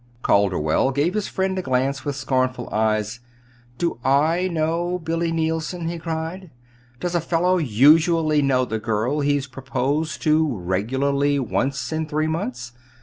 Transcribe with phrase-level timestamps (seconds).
[0.23, 3.19] Calderwell gave his friend a glance from scornful eyes.
[3.77, 6.49] "Do I know Billy Neilson?" he cried.
[6.99, 12.71] "Does a fellow usually know the girl he's proposed to regularly once in three months?